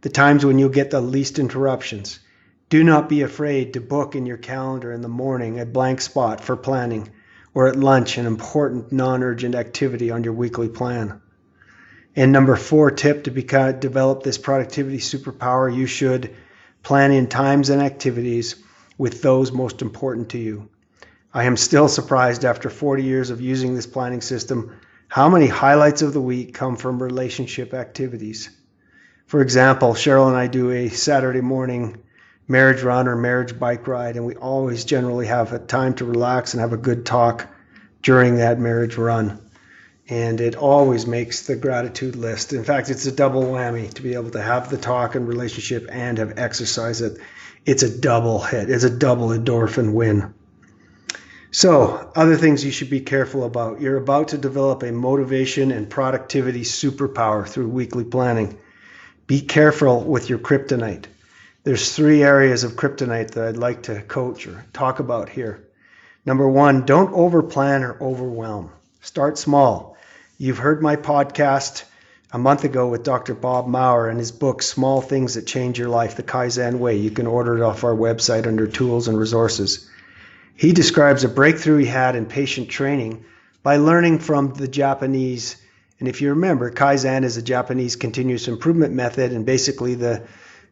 the 0.00 0.08
times 0.08 0.44
when 0.44 0.58
you'll 0.58 0.68
get 0.70 0.90
the 0.90 1.00
least 1.00 1.38
interruptions. 1.38 2.20
Do 2.70 2.82
not 2.82 3.08
be 3.08 3.22
afraid 3.22 3.74
to 3.74 3.80
book 3.80 4.14
in 4.14 4.26
your 4.26 4.36
calendar 4.36 4.90
in 4.90 5.02
the 5.02 5.08
morning 5.08 5.60
a 5.60 5.66
blank 5.66 6.00
spot 6.00 6.40
for 6.40 6.56
planning 6.56 7.10
or 7.52 7.68
at 7.68 7.76
lunch 7.76 8.18
an 8.18 8.26
important 8.26 8.90
non 8.90 9.22
urgent 9.22 9.54
activity 9.54 10.10
on 10.10 10.24
your 10.24 10.32
weekly 10.32 10.68
plan. 10.68 11.20
And 12.16 12.32
number 12.32 12.56
four 12.56 12.90
tip 12.90 13.24
to 13.24 13.30
become, 13.30 13.80
develop 13.80 14.22
this 14.22 14.38
productivity 14.38 14.98
superpower, 14.98 15.74
you 15.74 15.86
should 15.86 16.34
plan 16.82 17.12
in 17.12 17.26
times 17.26 17.70
and 17.70 17.82
activities 17.82 18.56
with 18.96 19.20
those 19.20 19.52
most 19.52 19.82
important 19.82 20.30
to 20.30 20.38
you. 20.38 20.68
I 21.32 21.44
am 21.44 21.56
still 21.56 21.88
surprised 21.88 22.44
after 22.44 22.70
40 22.70 23.02
years 23.02 23.30
of 23.30 23.40
using 23.40 23.74
this 23.74 23.86
planning 23.86 24.20
system 24.20 24.76
how 25.08 25.28
many 25.28 25.48
highlights 25.48 26.02
of 26.02 26.12
the 26.12 26.20
week 26.20 26.54
come 26.54 26.76
from 26.76 27.02
relationship 27.02 27.74
activities. 27.74 28.50
For 29.26 29.40
example, 29.40 29.94
Cheryl 29.94 30.28
and 30.28 30.36
I 30.36 30.46
do 30.46 30.70
a 30.70 30.88
Saturday 30.88 31.40
morning 31.40 32.03
marriage 32.46 32.82
run 32.82 33.08
or 33.08 33.16
marriage 33.16 33.58
bike 33.58 33.86
ride, 33.86 34.16
and 34.16 34.26
we 34.26 34.34
always 34.36 34.84
generally 34.84 35.26
have 35.26 35.52
a 35.52 35.58
time 35.58 35.94
to 35.94 36.04
relax 36.04 36.54
and 36.54 36.60
have 36.60 36.72
a 36.72 36.78
good 36.78 37.06
talk 37.06 37.48
during 38.02 38.36
that 38.36 38.58
marriage 38.58 38.96
run. 38.96 39.40
And 40.06 40.40
it 40.40 40.54
always 40.54 41.06
makes 41.06 41.46
the 41.46 41.56
gratitude 41.56 42.14
list. 42.14 42.52
In 42.52 42.64
fact, 42.64 42.90
it's 42.90 43.06
a 43.06 43.12
double 43.12 43.44
whammy 43.44 43.92
to 43.94 44.02
be 44.02 44.14
able 44.14 44.30
to 44.32 44.42
have 44.42 44.68
the 44.68 44.76
talk 44.76 45.14
and 45.14 45.26
relationship 45.26 45.88
and 45.90 46.18
have 46.18 46.38
exercise 46.38 47.00
it. 47.00 47.18
It's 47.64 47.82
a 47.82 47.98
double 47.98 48.40
hit. 48.40 48.68
It's 48.68 48.84
a 48.84 48.90
double 48.90 49.28
endorphin 49.28 49.94
win. 49.94 50.34
So, 51.50 52.10
other 52.14 52.36
things 52.36 52.64
you 52.64 52.72
should 52.72 52.90
be 52.90 53.00
careful 53.00 53.44
about. 53.44 53.80
You're 53.80 53.96
about 53.96 54.28
to 54.28 54.38
develop 54.38 54.82
a 54.82 54.92
motivation 54.92 55.70
and 55.70 55.88
productivity 55.88 56.62
superpower 56.62 57.46
through 57.46 57.68
weekly 57.68 58.04
planning. 58.04 58.58
Be 59.26 59.40
careful 59.40 60.02
with 60.02 60.28
your 60.28 60.40
kryptonite. 60.40 61.06
There's 61.64 61.96
three 61.96 62.22
areas 62.22 62.62
of 62.62 62.72
kryptonite 62.72 63.30
that 63.30 63.48
I'd 63.48 63.56
like 63.56 63.84
to 63.84 64.02
coach 64.02 64.46
or 64.46 64.66
talk 64.74 64.98
about 64.98 65.30
here. 65.30 65.66
Number 66.26 66.46
one, 66.46 66.84
don't 66.84 67.14
overplan 67.14 67.80
or 67.80 67.96
overwhelm. 68.02 68.70
Start 69.00 69.38
small. 69.38 69.96
You've 70.36 70.58
heard 70.58 70.82
my 70.82 70.96
podcast 70.96 71.84
a 72.30 72.38
month 72.38 72.64
ago 72.64 72.88
with 72.88 73.02
Dr. 73.02 73.32
Bob 73.32 73.66
Maurer 73.66 74.10
and 74.10 74.18
his 74.18 74.30
book, 74.30 74.60
Small 74.60 75.00
Things 75.00 75.34
That 75.34 75.46
Change 75.46 75.78
Your 75.78 75.88
Life, 75.88 76.16
The 76.16 76.22
Kaizen 76.22 76.80
Way. 76.80 76.96
You 76.98 77.10
can 77.10 77.26
order 77.26 77.56
it 77.56 77.62
off 77.62 77.82
our 77.82 77.96
website 77.96 78.46
under 78.46 78.66
tools 78.66 79.08
and 79.08 79.18
resources. 79.18 79.88
He 80.56 80.72
describes 80.72 81.24
a 81.24 81.30
breakthrough 81.30 81.78
he 81.78 81.86
had 81.86 82.14
in 82.14 82.26
patient 82.26 82.68
training 82.68 83.24
by 83.62 83.78
learning 83.78 84.18
from 84.18 84.52
the 84.52 84.68
Japanese. 84.68 85.56
And 85.98 86.08
if 86.08 86.20
you 86.20 86.28
remember, 86.28 86.70
Kaizen 86.70 87.24
is 87.24 87.38
a 87.38 87.42
Japanese 87.42 87.96
continuous 87.96 88.48
improvement 88.48 88.92
method, 88.92 89.32
and 89.32 89.46
basically 89.46 89.94
the 89.94 90.24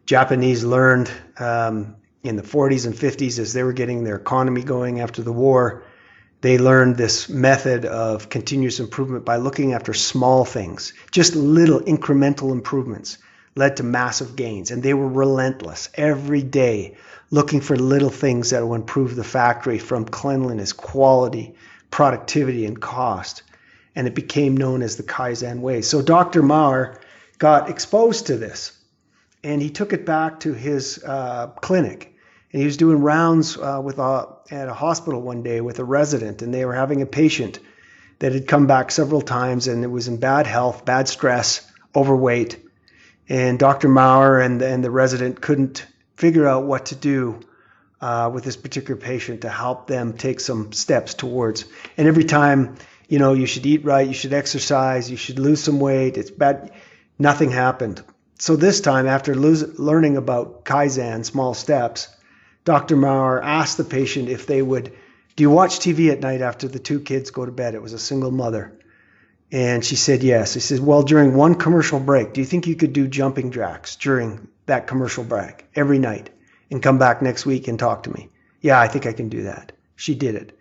Japanese 0.06 0.64
learned 0.64 1.10
um, 1.38 1.96
in 2.22 2.36
the 2.36 2.42
40s 2.42 2.86
and 2.86 2.94
50s 2.94 3.38
as 3.38 3.52
they 3.52 3.62
were 3.62 3.72
getting 3.72 4.04
their 4.04 4.16
economy 4.16 4.62
going 4.62 5.00
after 5.00 5.22
the 5.22 5.32
war. 5.32 5.84
They 6.40 6.58
learned 6.58 6.96
this 6.96 7.28
method 7.28 7.84
of 7.84 8.28
continuous 8.28 8.80
improvement 8.80 9.24
by 9.24 9.36
looking 9.36 9.74
after 9.74 9.94
small 9.94 10.44
things, 10.44 10.92
just 11.12 11.36
little 11.36 11.80
incremental 11.80 12.50
improvements 12.50 13.18
led 13.54 13.76
to 13.76 13.82
massive 13.84 14.34
gains. 14.34 14.70
And 14.70 14.82
they 14.82 14.94
were 14.94 15.08
relentless 15.08 15.88
every 15.94 16.42
day 16.42 16.96
looking 17.30 17.60
for 17.60 17.76
little 17.76 18.10
things 18.10 18.50
that 18.50 18.62
will 18.62 18.74
improve 18.74 19.14
the 19.14 19.24
factory 19.24 19.78
from 19.78 20.04
cleanliness, 20.04 20.72
quality, 20.72 21.54
productivity, 21.90 22.66
and 22.66 22.80
cost. 22.80 23.42
And 23.94 24.06
it 24.06 24.14
became 24.14 24.56
known 24.56 24.82
as 24.82 24.96
the 24.96 25.02
Kaizen 25.02 25.60
way. 25.60 25.82
So 25.82 26.02
Dr. 26.02 26.42
Maurer 26.42 27.00
got 27.38 27.70
exposed 27.70 28.26
to 28.26 28.36
this 28.36 28.72
and 29.44 29.60
he 29.60 29.70
took 29.70 29.92
it 29.92 30.06
back 30.06 30.40
to 30.40 30.52
his 30.52 31.02
uh, 31.04 31.48
clinic. 31.48 32.14
And 32.52 32.60
he 32.60 32.66
was 32.66 32.76
doing 32.76 33.00
rounds 33.00 33.56
uh, 33.56 33.80
with 33.82 33.98
a, 33.98 34.28
at 34.50 34.68
a 34.68 34.74
hospital 34.74 35.20
one 35.22 35.42
day 35.42 35.60
with 35.60 35.78
a 35.78 35.84
resident, 35.84 36.42
and 36.42 36.52
they 36.52 36.64
were 36.64 36.74
having 36.74 37.00
a 37.02 37.06
patient 37.06 37.58
that 38.18 38.32
had 38.32 38.46
come 38.46 38.66
back 38.66 38.92
several 38.92 39.20
times 39.20 39.66
and 39.66 39.82
it 39.82 39.88
was 39.88 40.06
in 40.06 40.18
bad 40.18 40.46
health, 40.46 40.84
bad 40.84 41.08
stress, 41.08 41.68
overweight. 41.96 42.56
And 43.28 43.58
Dr. 43.58 43.88
Maurer 43.88 44.40
and, 44.40 44.62
and 44.62 44.84
the 44.84 44.92
resident 44.92 45.40
couldn't 45.40 45.84
figure 46.14 46.46
out 46.46 46.64
what 46.64 46.86
to 46.86 46.94
do 46.94 47.40
uh, 48.00 48.30
with 48.32 48.44
this 48.44 48.56
particular 48.56 49.00
patient 49.00 49.40
to 49.40 49.48
help 49.48 49.88
them 49.88 50.12
take 50.12 50.38
some 50.38 50.72
steps 50.72 51.14
towards. 51.14 51.64
And 51.96 52.06
every 52.06 52.24
time, 52.24 52.76
you 53.08 53.18
know, 53.18 53.32
you 53.32 53.46
should 53.46 53.66
eat 53.66 53.84
right, 53.84 54.06
you 54.06 54.14
should 54.14 54.32
exercise, 54.32 55.10
you 55.10 55.16
should 55.16 55.40
lose 55.40 55.60
some 55.60 55.80
weight. 55.80 56.16
It's 56.16 56.30
bad. 56.30 56.70
Nothing 57.18 57.50
happened. 57.50 58.02
So 58.42 58.56
this 58.56 58.80
time, 58.80 59.06
after 59.06 59.36
learning 59.36 60.16
about 60.16 60.64
Kaizen, 60.64 61.24
small 61.24 61.54
steps, 61.54 62.08
Dr. 62.64 62.96
Maurer 62.96 63.40
asked 63.40 63.76
the 63.76 63.84
patient 63.84 64.28
if 64.28 64.48
they 64.48 64.60
would, 64.60 64.92
do 65.36 65.42
you 65.44 65.50
watch 65.50 65.78
TV 65.78 66.10
at 66.10 66.18
night 66.18 66.40
after 66.40 66.66
the 66.66 66.80
two 66.80 66.98
kids 66.98 67.30
go 67.30 67.46
to 67.46 67.52
bed? 67.52 67.76
It 67.76 67.82
was 67.82 67.92
a 67.92 68.00
single 68.00 68.32
mother. 68.32 68.76
And 69.52 69.84
she 69.84 69.94
said 69.94 70.24
yes. 70.24 70.54
He 70.54 70.58
says, 70.58 70.80
well, 70.80 71.04
during 71.04 71.36
one 71.36 71.54
commercial 71.54 72.00
break, 72.00 72.32
do 72.32 72.40
you 72.40 72.44
think 72.44 72.66
you 72.66 72.74
could 72.74 72.92
do 72.92 73.06
jumping 73.06 73.52
jacks 73.52 73.94
during 73.94 74.48
that 74.66 74.88
commercial 74.88 75.22
break 75.22 75.64
every 75.76 76.00
night 76.00 76.28
and 76.68 76.82
come 76.82 76.98
back 76.98 77.22
next 77.22 77.46
week 77.46 77.68
and 77.68 77.78
talk 77.78 78.02
to 78.02 78.10
me. 78.10 78.28
Yeah, 78.60 78.80
I 78.80 78.88
think 78.88 79.06
I 79.06 79.12
can 79.12 79.28
do 79.28 79.44
that. 79.44 79.70
She 79.94 80.16
did 80.16 80.34
it. 80.34 80.58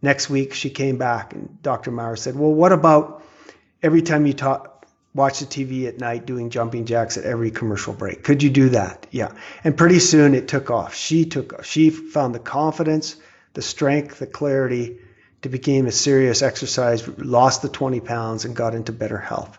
Next 0.00 0.30
week, 0.30 0.54
she 0.54 0.70
came 0.70 0.98
back 0.98 1.32
and 1.32 1.60
Dr. 1.62 1.90
Maurer 1.90 2.14
said, 2.14 2.36
Well, 2.36 2.52
what 2.52 2.70
about 2.70 3.24
every 3.82 4.02
time 4.02 4.24
you 4.24 4.34
talk, 4.34 4.73
watch 5.14 5.38
the 5.38 5.46
TV 5.46 5.86
at 5.86 5.98
night 5.98 6.26
doing 6.26 6.50
jumping 6.50 6.84
jacks 6.84 7.16
at 7.16 7.24
every 7.24 7.50
commercial 7.50 7.94
break? 7.94 8.24
Could 8.24 8.42
you 8.42 8.50
do 8.50 8.70
that? 8.70 9.06
Yeah. 9.10 9.32
And 9.62 9.76
pretty 9.76 10.00
soon 10.00 10.34
it 10.34 10.48
took 10.48 10.70
off. 10.70 10.94
She 10.94 11.24
took 11.24 11.64
She 11.64 11.90
found 11.90 12.34
the 12.34 12.40
confidence, 12.40 13.16
the 13.54 13.62
strength, 13.62 14.18
the 14.18 14.26
clarity 14.26 14.98
to 15.42 15.48
become 15.48 15.86
a 15.86 15.92
serious 15.92 16.42
exercise, 16.42 17.06
lost 17.18 17.62
the 17.62 17.68
20 17.68 18.00
pounds, 18.00 18.44
and 18.44 18.56
got 18.56 18.74
into 18.74 18.92
better 18.92 19.18
health. 19.18 19.58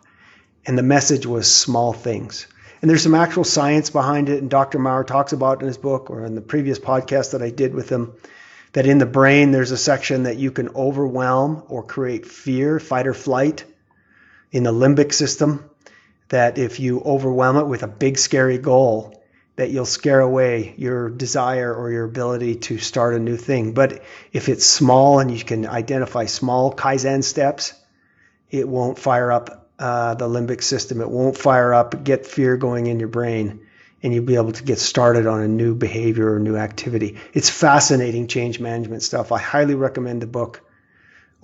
And 0.65 0.77
the 0.77 0.83
message 0.83 1.25
was 1.25 1.53
small 1.53 1.93
things. 1.93 2.47
And 2.81 2.89
there's 2.89 3.03
some 3.03 3.15
actual 3.15 3.43
science 3.43 3.89
behind 3.89 4.27
it. 4.29 4.41
And 4.41 4.49
Dr. 4.49 4.79
Maurer 4.79 5.03
talks 5.03 5.31
about 5.31 5.61
in 5.61 5.67
his 5.67 5.77
book 5.77 6.09
or 6.09 6.25
in 6.25 6.35
the 6.35 6.41
previous 6.41 6.79
podcast 6.79 7.31
that 7.31 7.41
I 7.41 7.49
did 7.49 7.73
with 7.73 7.87
him 7.87 8.13
that 8.73 8.85
in 8.85 8.97
the 8.97 9.05
brain 9.05 9.51
there's 9.51 9.71
a 9.71 9.77
section 9.77 10.23
that 10.23 10.37
you 10.37 10.51
can 10.51 10.69
overwhelm 10.69 11.63
or 11.69 11.83
create 11.83 12.25
fear, 12.25 12.79
fight 12.79 13.07
or 13.07 13.13
flight 13.13 13.63
in 14.51 14.63
the 14.63 14.73
limbic 14.73 15.13
system. 15.13 15.69
That 16.29 16.57
if 16.57 16.79
you 16.79 17.01
overwhelm 17.01 17.57
it 17.57 17.67
with 17.67 17.83
a 17.83 17.87
big 17.87 18.17
scary 18.17 18.57
goal, 18.57 19.23
that 19.55 19.69
you'll 19.69 19.85
scare 19.85 20.19
away 20.19 20.73
your 20.77 21.09
desire 21.09 21.73
or 21.73 21.91
your 21.91 22.03
ability 22.03 22.55
to 22.55 22.77
start 22.77 23.13
a 23.13 23.19
new 23.19 23.37
thing. 23.37 23.73
But 23.73 24.03
if 24.33 24.49
it's 24.49 24.65
small 24.65 25.19
and 25.19 25.31
you 25.31 25.43
can 25.43 25.65
identify 25.65 26.25
small 26.25 26.73
Kaizen 26.73 27.23
steps, 27.23 27.73
it 28.49 28.67
won't 28.67 28.99
fire 28.99 29.31
up 29.31 29.69
uh, 29.79 30.15
the 30.15 30.27
limbic 30.27 30.61
system. 30.63 31.01
It 31.01 31.09
won't 31.09 31.37
fire 31.37 31.73
up, 31.73 32.03
get 32.03 32.25
fear 32.25 32.57
going 32.57 32.87
in 32.87 32.99
your 32.99 33.09
brain, 33.09 33.61
and 34.03 34.13
you'll 34.13 34.25
be 34.25 34.35
able 34.35 34.51
to 34.51 34.63
get 34.63 34.79
started 34.79 35.25
on 35.27 35.41
a 35.41 35.47
new 35.47 35.75
behavior 35.75 36.33
or 36.33 36.39
new 36.39 36.57
activity. 36.57 37.17
It's 37.33 37.49
fascinating 37.49 38.27
change 38.27 38.59
management 38.59 39.03
stuff. 39.03 39.31
I 39.31 39.39
highly 39.39 39.75
recommend 39.75 40.21
the 40.21 40.27
book. 40.27 40.61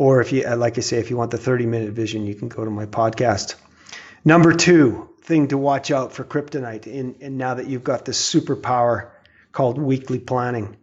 Or 0.01 0.19
if 0.19 0.31
you, 0.31 0.43
uh, 0.47 0.55
like 0.57 0.79
I 0.79 0.81
say, 0.81 0.97
if 0.97 1.11
you 1.11 1.17
want 1.17 1.29
the 1.29 1.37
30 1.37 1.67
minute 1.67 1.91
vision, 1.91 2.25
you 2.25 2.33
can 2.33 2.47
go 2.49 2.65
to 2.65 2.71
my 2.71 2.87
podcast. 2.87 3.53
Number 4.25 4.51
two 4.51 5.09
thing 5.21 5.49
to 5.49 5.59
watch 5.59 5.91
out 5.91 6.13
for 6.13 6.23
kryptonite, 6.23 6.87
in, 6.87 7.17
and 7.21 7.37
now 7.37 7.53
that 7.53 7.67
you've 7.67 7.83
got 7.83 8.03
this 8.03 8.19
superpower 8.19 9.11
called 9.51 9.77
weekly 9.77 10.17
planning, 10.17 10.75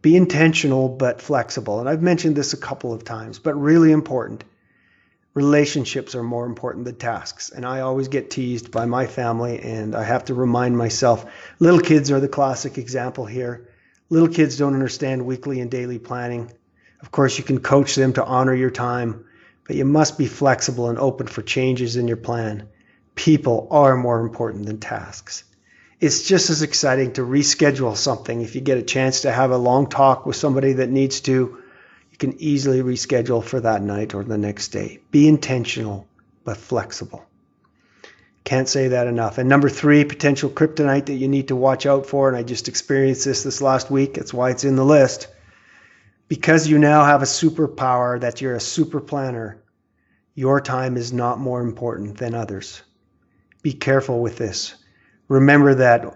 Be 0.00 0.14
intentional 0.14 0.88
but 0.88 1.20
flexible. 1.20 1.80
And 1.80 1.88
I've 1.88 2.02
mentioned 2.02 2.36
this 2.36 2.52
a 2.52 2.56
couple 2.56 2.92
of 2.92 3.02
times, 3.02 3.40
but 3.40 3.54
really 3.54 3.90
important. 3.90 4.44
Relationships 5.34 6.14
are 6.14 6.22
more 6.22 6.46
important 6.46 6.84
than 6.84 6.94
tasks. 6.94 7.50
And 7.50 7.66
I 7.66 7.80
always 7.80 8.06
get 8.06 8.30
teased 8.30 8.70
by 8.70 8.84
my 8.86 9.08
family, 9.08 9.58
and 9.58 9.96
I 9.96 10.04
have 10.04 10.26
to 10.26 10.34
remind 10.34 10.78
myself 10.78 11.26
little 11.58 11.80
kids 11.80 12.12
are 12.12 12.20
the 12.20 12.28
classic 12.28 12.78
example 12.78 13.26
here. 13.26 13.66
Little 14.08 14.28
kids 14.28 14.56
don't 14.56 14.74
understand 14.74 15.26
weekly 15.26 15.58
and 15.58 15.68
daily 15.68 15.98
planning. 15.98 16.52
Of 17.02 17.10
course, 17.10 17.36
you 17.36 17.44
can 17.44 17.60
coach 17.60 17.94
them 17.94 18.12
to 18.14 18.24
honor 18.24 18.54
your 18.54 18.70
time, 18.70 19.26
but 19.66 19.76
you 19.76 19.84
must 19.84 20.16
be 20.16 20.26
flexible 20.26 20.88
and 20.88 20.98
open 20.98 21.26
for 21.26 21.42
changes 21.42 21.96
in 21.96 22.08
your 22.08 22.16
plan. 22.16 22.68
People 23.14 23.68
are 23.70 23.96
more 23.96 24.20
important 24.20 24.66
than 24.66 24.78
tasks 24.78 25.44
it's 26.02 26.26
just 26.26 26.50
as 26.50 26.62
exciting 26.62 27.12
to 27.12 27.22
reschedule 27.22 27.96
something. 27.96 28.42
If 28.42 28.56
you 28.56 28.60
get 28.60 28.76
a 28.76 28.82
chance 28.82 29.20
to 29.20 29.30
have 29.30 29.52
a 29.52 29.56
long 29.56 29.86
talk 29.86 30.26
with 30.26 30.34
somebody 30.34 30.72
that 30.74 30.90
needs 30.90 31.20
to, 31.22 31.32
you 32.10 32.18
can 32.18 32.34
easily 32.42 32.82
reschedule 32.82 33.42
for 33.42 33.60
that 33.60 33.82
night 33.82 34.12
or 34.12 34.24
the 34.24 34.36
next 34.36 34.68
day. 34.68 34.98
Be 35.12 35.28
intentional, 35.28 36.08
but 36.42 36.56
flexible. 36.56 37.24
Can't 38.42 38.68
say 38.68 38.88
that 38.88 39.06
enough. 39.06 39.38
And 39.38 39.48
number 39.48 39.68
three, 39.68 40.04
potential 40.04 40.50
kryptonite 40.50 41.06
that 41.06 41.14
you 41.14 41.28
need 41.28 41.48
to 41.48 41.56
watch 41.56 41.86
out 41.86 42.06
for. 42.06 42.26
And 42.26 42.36
I 42.36 42.42
just 42.42 42.66
experienced 42.66 43.24
this 43.24 43.44
this 43.44 43.62
last 43.62 43.88
week. 43.88 44.14
That's 44.14 44.34
why 44.34 44.50
it's 44.50 44.64
in 44.64 44.74
the 44.74 44.84
list. 44.84 45.28
Because 46.32 46.66
you 46.66 46.78
now 46.78 47.04
have 47.04 47.20
a 47.20 47.26
superpower 47.26 48.18
that 48.18 48.40
you're 48.40 48.54
a 48.54 48.68
super 48.76 49.02
planner, 49.02 49.62
your 50.34 50.62
time 50.62 50.96
is 50.96 51.12
not 51.12 51.38
more 51.38 51.60
important 51.60 52.16
than 52.16 52.34
others. 52.34 52.80
Be 53.60 53.74
careful 53.74 54.22
with 54.22 54.38
this 54.38 54.76
remember 55.28 55.74
that 55.74 56.06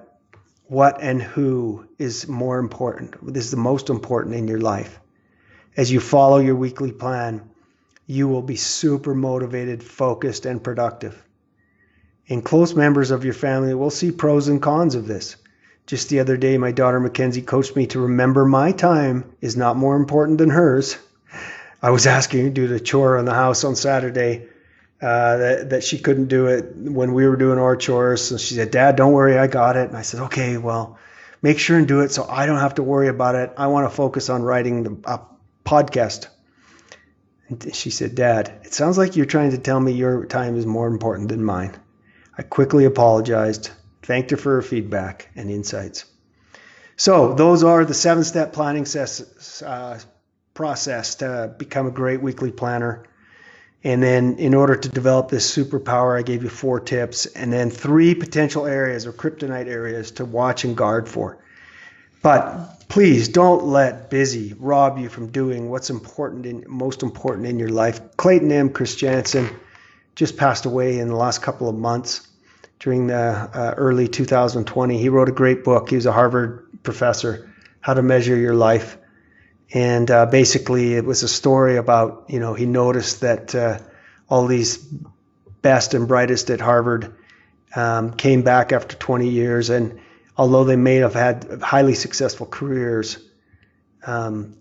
what 0.68 1.02
and 1.02 1.20
who 1.20 1.86
is 1.98 2.26
more 2.28 2.58
important. 2.58 3.14
This 3.30 3.44
is 3.44 3.50
the 3.50 3.58
most 3.58 3.90
important 3.90 4.34
in 4.34 4.48
your 4.48 4.58
life. 4.58 5.00
As 5.76 5.92
you 5.92 6.00
follow 6.00 6.38
your 6.38 6.56
weekly 6.56 6.92
plan, 6.92 7.50
you 8.06 8.26
will 8.26 8.40
be 8.40 8.56
super 8.56 9.14
motivated, 9.14 9.82
focused, 9.82 10.46
and 10.46 10.64
productive. 10.64 11.22
And 12.30 12.42
close 12.42 12.74
members 12.74 13.10
of 13.10 13.22
your 13.22 13.34
family 13.34 13.74
will 13.74 13.90
see 13.90 14.12
pros 14.12 14.48
and 14.48 14.62
cons 14.62 14.94
of 14.94 15.06
this. 15.06 15.36
Just 15.86 16.08
the 16.08 16.20
other 16.20 16.36
day, 16.36 16.58
my 16.58 16.72
daughter 16.72 16.98
Mackenzie 16.98 17.42
coached 17.42 17.76
me 17.76 17.86
to 17.88 18.00
remember 18.00 18.44
my 18.44 18.72
time 18.72 19.32
is 19.40 19.56
not 19.56 19.76
more 19.76 19.96
important 19.96 20.38
than 20.38 20.50
hers. 20.50 20.98
I 21.80 21.90
was 21.90 22.06
asking 22.06 22.40
her 22.40 22.48
to 22.48 22.54
do 22.54 22.66
the 22.66 22.80
chore 22.80 23.16
on 23.18 23.24
the 23.24 23.34
house 23.34 23.62
on 23.62 23.76
Saturday, 23.76 24.48
uh, 25.00 25.36
that, 25.36 25.70
that 25.70 25.84
she 25.84 25.98
couldn't 25.98 26.26
do 26.26 26.46
it 26.46 26.74
when 26.74 27.12
we 27.12 27.28
were 27.28 27.36
doing 27.36 27.58
our 27.58 27.76
chores. 27.76 28.22
So 28.22 28.38
she 28.38 28.54
said, 28.54 28.70
Dad, 28.70 28.96
don't 28.96 29.12
worry, 29.12 29.38
I 29.38 29.46
got 29.46 29.76
it. 29.76 29.88
And 29.88 29.96
I 29.96 30.02
said, 30.02 30.20
okay, 30.22 30.56
well, 30.58 30.98
make 31.42 31.58
sure 31.58 31.78
and 31.78 31.86
do 31.86 32.00
it 32.00 32.10
so 32.10 32.26
I 32.28 32.46
don't 32.46 32.60
have 32.60 32.76
to 32.76 32.82
worry 32.82 33.08
about 33.08 33.34
it. 33.34 33.52
I 33.56 33.68
want 33.68 33.88
to 33.88 33.94
focus 33.94 34.28
on 34.30 34.42
writing 34.42 34.82
the 34.82 35.08
uh, 35.08 35.18
podcast. 35.64 36.28
And 37.48 37.74
she 37.74 37.90
said, 37.90 38.14
Dad, 38.14 38.60
it 38.64 38.74
sounds 38.74 38.98
like 38.98 39.14
you're 39.14 39.26
trying 39.26 39.52
to 39.52 39.58
tell 39.58 39.78
me 39.78 39.92
your 39.92 40.26
time 40.26 40.56
is 40.56 40.66
more 40.66 40.88
important 40.88 41.28
than 41.28 41.44
mine. 41.44 41.76
I 42.36 42.42
quickly 42.42 42.86
apologized, 42.86 43.70
thanked 44.06 44.30
her 44.30 44.36
for 44.36 44.54
her 44.54 44.62
feedback 44.62 45.28
and 45.34 45.50
insights. 45.50 46.04
So, 46.96 47.34
those 47.34 47.64
are 47.64 47.84
the 47.84 47.92
seven 47.92 48.24
step 48.24 48.52
planning 48.52 48.86
ses- 48.86 49.62
uh, 49.62 49.98
process 50.54 51.16
to 51.16 51.54
become 51.58 51.86
a 51.86 51.90
great 51.90 52.22
weekly 52.22 52.52
planner. 52.52 53.04
And 53.84 54.02
then, 54.02 54.38
in 54.38 54.54
order 54.54 54.76
to 54.76 54.88
develop 54.88 55.28
this 55.28 55.54
superpower, 55.54 56.18
I 56.18 56.22
gave 56.22 56.42
you 56.42 56.48
four 56.48 56.80
tips, 56.80 57.26
and 57.26 57.52
then 57.52 57.68
three 57.68 58.14
potential 58.14 58.66
areas 58.66 59.06
or 59.06 59.12
kryptonite 59.12 59.66
areas 59.66 60.12
to 60.12 60.24
watch 60.24 60.64
and 60.64 60.76
guard 60.76 61.08
for. 61.08 61.38
But 62.22 62.88
please 62.88 63.28
don't 63.28 63.64
let 63.64 64.08
busy 64.08 64.54
rob 64.58 64.98
you 64.98 65.08
from 65.08 65.28
doing 65.28 65.68
what's 65.68 65.90
important 65.90 66.46
and 66.46 66.66
most 66.66 67.02
important 67.02 67.46
in 67.46 67.58
your 67.58 67.68
life. 67.68 68.16
Clayton 68.16 68.50
M. 68.50 68.70
Christensen 68.70 69.50
just 70.14 70.36
passed 70.36 70.64
away 70.64 70.98
in 70.98 71.08
the 71.08 71.16
last 71.16 71.42
couple 71.42 71.68
of 71.68 71.76
months 71.76 72.26
during 72.78 73.06
the 73.06 73.16
uh, 73.16 73.74
early 73.76 74.08
2020. 74.08 74.98
He 74.98 75.08
wrote 75.08 75.28
a 75.28 75.32
great 75.32 75.64
book. 75.64 75.90
He 75.90 75.96
was 75.96 76.06
a 76.06 76.12
Harvard 76.12 76.66
professor, 76.82 77.50
How 77.80 77.94
to 77.94 78.02
Measure 78.02 78.36
Your 78.36 78.54
Life 78.54 78.98
and 79.72 80.10
uh, 80.10 80.26
basically 80.26 80.94
it 80.94 81.04
was 81.04 81.22
a 81.22 81.28
story 81.28 81.76
about 81.76 82.26
you 82.28 82.38
know 82.38 82.54
he 82.54 82.66
noticed 82.66 83.22
that 83.22 83.54
uh, 83.54 83.78
all 84.28 84.46
these 84.46 84.78
best 85.62 85.94
and 85.94 86.06
brightest 86.06 86.50
at 86.50 86.60
Harvard 86.60 87.14
um, 87.74 88.12
came 88.12 88.42
back 88.42 88.72
after 88.72 88.96
20 88.96 89.28
years, 89.28 89.70
and 89.70 90.00
although 90.36 90.64
they 90.64 90.76
may 90.76 90.96
have 90.96 91.14
had 91.14 91.60
highly 91.62 91.94
successful 91.94 92.46
careers, 92.46 93.18
um, 94.06 94.56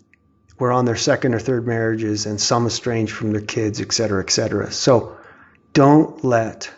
were 0.58 0.72
on 0.72 0.86
their 0.86 0.96
second 0.96 1.34
or 1.34 1.40
third 1.40 1.68
marriages, 1.68 2.26
and 2.26 2.42
some 2.42 2.66
estranged 2.66 3.14
from 3.14 3.32
their 3.32 3.42
kids, 3.42 3.80
et 3.80 3.92
cetera, 3.92 4.24
et 4.24 4.30
cetera. 4.30 4.72
So 4.72 5.18
don't 5.74 6.24
let 6.24 6.72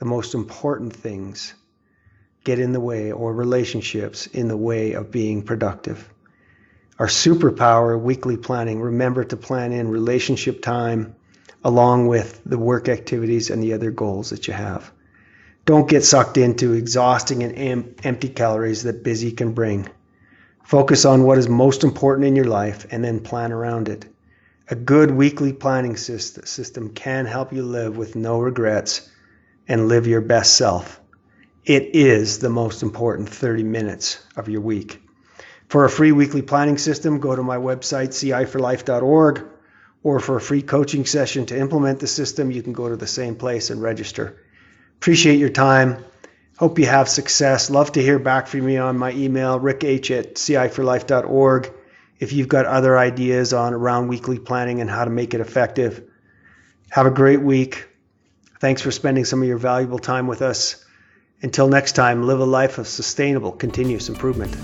the 0.00 0.04
most 0.06 0.34
important 0.34 0.92
things 0.92 1.54
get 2.42 2.58
in 2.58 2.72
the 2.72 2.80
way 2.80 3.12
or 3.12 3.32
relationships 3.32 4.26
in 4.26 4.48
the 4.48 4.56
way 4.56 4.94
of 4.94 5.12
being 5.12 5.42
productive 5.42 6.12
our 7.00 7.06
superpower 7.06 7.98
weekly 7.98 8.36
planning. 8.36 8.78
Remember 8.78 9.24
to 9.24 9.36
plan 9.38 9.72
in 9.72 9.88
relationship 9.88 10.60
time 10.60 11.16
along 11.64 12.08
with 12.08 12.42
the 12.44 12.58
work 12.58 12.90
activities 12.90 13.48
and 13.48 13.62
the 13.62 13.72
other 13.72 13.90
goals 13.90 14.30
that 14.30 14.46
you 14.46 14.52
have. 14.52 14.92
Don't 15.64 15.88
get 15.88 16.04
sucked 16.04 16.36
into 16.36 16.74
exhausting 16.74 17.42
and 17.42 17.56
em- 17.56 17.94
empty 18.04 18.28
calories 18.28 18.82
that 18.82 19.02
busy 19.02 19.32
can 19.32 19.54
bring. 19.54 19.88
Focus 20.62 21.06
on 21.06 21.24
what 21.24 21.38
is 21.38 21.48
most 21.48 21.84
important 21.84 22.26
in 22.26 22.36
your 22.36 22.44
life 22.44 22.86
and 22.90 23.02
then 23.02 23.20
plan 23.20 23.50
around 23.50 23.88
it. 23.88 24.04
A 24.68 24.74
good 24.74 25.10
weekly 25.10 25.54
planning 25.54 25.96
system 25.96 26.90
can 26.90 27.24
help 27.24 27.50
you 27.50 27.62
live 27.62 27.96
with 27.96 28.14
no 28.14 28.40
regrets 28.40 29.08
and 29.70 29.86
live 29.86 30.08
your 30.08 30.20
best 30.20 30.56
self. 30.56 31.00
It 31.64 31.94
is 31.94 32.40
the 32.40 32.50
most 32.50 32.82
important 32.82 33.28
30 33.28 33.62
minutes 33.62 34.20
of 34.36 34.48
your 34.48 34.62
week. 34.62 35.00
For 35.68 35.84
a 35.84 35.90
free 35.90 36.10
weekly 36.10 36.42
planning 36.42 36.76
system, 36.76 37.20
go 37.20 37.36
to 37.36 37.42
my 37.44 37.56
website, 37.56 38.08
ciforlife.org, 38.08 39.46
or 40.02 40.18
for 40.18 40.36
a 40.36 40.40
free 40.40 40.62
coaching 40.62 41.06
session 41.06 41.46
to 41.46 41.56
implement 41.56 42.00
the 42.00 42.08
system, 42.08 42.50
you 42.50 42.64
can 42.64 42.72
go 42.72 42.88
to 42.88 42.96
the 42.96 43.06
same 43.06 43.36
place 43.36 43.70
and 43.70 43.80
register. 43.80 44.42
Appreciate 44.96 45.38
your 45.38 45.50
time. 45.50 46.04
Hope 46.58 46.80
you 46.80 46.86
have 46.86 47.08
success. 47.08 47.70
Love 47.70 47.92
to 47.92 48.02
hear 48.02 48.18
back 48.18 48.48
from 48.48 48.68
you 48.68 48.80
on 48.80 48.98
my 48.98 49.12
email, 49.12 49.60
rickh 49.60 50.10
at 50.18 50.34
ciforlife.org. 50.34 51.72
If 52.18 52.32
you've 52.32 52.48
got 52.48 52.66
other 52.66 52.98
ideas 52.98 53.52
on 53.52 53.72
around 53.72 54.08
weekly 54.08 54.40
planning 54.40 54.80
and 54.80 54.90
how 54.90 55.04
to 55.04 55.10
make 55.12 55.32
it 55.32 55.40
effective, 55.40 56.02
have 56.90 57.06
a 57.06 57.10
great 57.12 57.40
week. 57.40 57.86
Thanks 58.60 58.82
for 58.82 58.90
spending 58.90 59.24
some 59.24 59.40
of 59.40 59.48
your 59.48 59.56
valuable 59.56 59.98
time 59.98 60.26
with 60.26 60.42
us. 60.42 60.84
Until 61.42 61.68
next 61.68 61.92
time, 61.92 62.26
live 62.26 62.40
a 62.40 62.44
life 62.44 62.76
of 62.76 62.86
sustainable, 62.86 63.52
continuous 63.52 64.10
improvement. 64.10 64.54